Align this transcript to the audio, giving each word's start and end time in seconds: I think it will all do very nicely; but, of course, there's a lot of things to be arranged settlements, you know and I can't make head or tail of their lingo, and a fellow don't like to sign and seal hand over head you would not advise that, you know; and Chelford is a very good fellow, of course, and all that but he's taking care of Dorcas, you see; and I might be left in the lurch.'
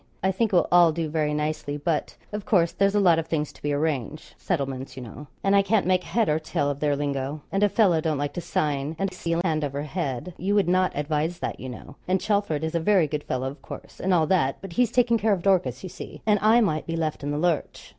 I 0.23 0.31
think 0.31 0.51
it 0.51 0.55
will 0.55 0.67
all 0.71 0.91
do 0.91 1.09
very 1.09 1.31
nicely; 1.31 1.77
but, 1.77 2.17
of 2.31 2.43
course, 2.43 2.71
there's 2.71 2.95
a 2.95 2.99
lot 2.99 3.19
of 3.19 3.27
things 3.27 3.53
to 3.53 3.61
be 3.61 3.71
arranged 3.71 4.33
settlements, 4.35 4.97
you 4.97 5.03
know 5.03 5.27
and 5.43 5.55
I 5.55 5.61
can't 5.61 5.85
make 5.85 6.03
head 6.03 6.27
or 6.27 6.39
tail 6.39 6.71
of 6.71 6.79
their 6.79 6.95
lingo, 6.95 7.43
and 7.51 7.61
a 7.61 7.69
fellow 7.69 8.01
don't 8.01 8.17
like 8.17 8.33
to 8.33 8.41
sign 8.41 8.95
and 8.97 9.13
seal 9.13 9.41
hand 9.43 9.63
over 9.63 9.83
head 9.83 10.33
you 10.37 10.55
would 10.55 10.67
not 10.67 10.91
advise 10.95 11.37
that, 11.37 11.59
you 11.59 11.69
know; 11.69 11.97
and 12.07 12.19
Chelford 12.19 12.63
is 12.63 12.73
a 12.73 12.79
very 12.79 13.05
good 13.05 13.25
fellow, 13.25 13.47
of 13.47 13.61
course, 13.61 13.99
and 13.99 14.11
all 14.11 14.25
that 14.25 14.57
but 14.59 14.73
he's 14.73 14.91
taking 14.91 15.19
care 15.19 15.33
of 15.33 15.43
Dorcas, 15.43 15.83
you 15.83 15.89
see; 15.89 16.23
and 16.25 16.39
I 16.41 16.61
might 16.61 16.87
be 16.87 16.95
left 16.95 17.21
in 17.21 17.29
the 17.29 17.37
lurch.' 17.37 17.89